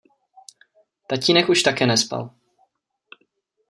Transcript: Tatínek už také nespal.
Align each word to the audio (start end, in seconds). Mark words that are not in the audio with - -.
Tatínek 1.07 1.49
už 1.49 1.61
také 1.63 1.85
nespal. 1.85 2.29